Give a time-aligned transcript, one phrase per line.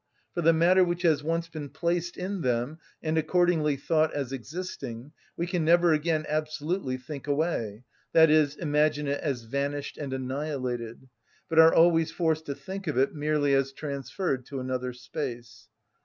[0.33, 5.11] For the matter which has once been placed in them, and accordingly thought as existing,
[5.37, 7.83] we can never again absolutely think away,
[8.15, 11.07] i.e., imagine it as vanished and annihilated,
[11.47, 15.67] but are always forced to think of it merely as transferred to another space.